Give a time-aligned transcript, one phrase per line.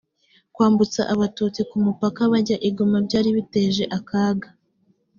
[0.53, 4.47] kwambutsa abatutsi ku mupaka bajya i goma byari biteje akaga